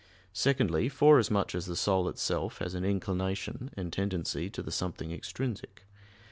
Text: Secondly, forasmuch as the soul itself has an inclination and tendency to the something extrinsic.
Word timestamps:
Secondly, 0.33 0.89
forasmuch 0.89 1.53
as 1.53 1.67
the 1.67 1.75
soul 1.75 2.09
itself 2.09 2.57
has 2.57 2.73
an 2.73 2.83
inclination 2.83 3.69
and 3.77 3.93
tendency 3.93 4.49
to 4.49 4.63
the 4.63 4.71
something 4.71 5.11
extrinsic. 5.11 5.83